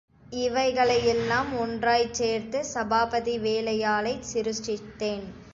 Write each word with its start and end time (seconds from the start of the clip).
இவைகளையெல்லாம் 0.35 1.51
ஒன்றாய்ச் 1.59 2.13
சேர்த்து, 2.13 2.65
சபாபதி 2.73 3.37
வேலையாளைச் 3.39 4.27
சிருஷ்டித்தேன். 4.31 5.27